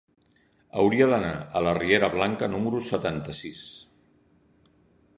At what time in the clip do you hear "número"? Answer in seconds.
2.57-2.83